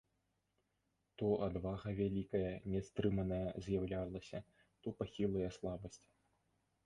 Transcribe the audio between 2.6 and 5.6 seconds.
нястрыманая з'яўлялася, то пахілая